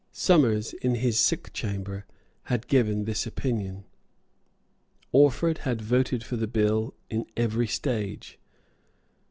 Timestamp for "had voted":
5.59-6.23